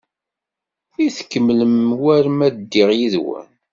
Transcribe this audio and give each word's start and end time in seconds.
I 1.05 1.07
tkemmlem 1.17 1.77
war 2.01 2.25
ma 2.37 2.47
ddiɣ 2.55 2.89
yid-wen? 2.99 3.49